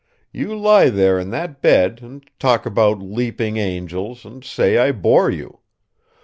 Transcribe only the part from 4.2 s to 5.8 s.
and say I bore you!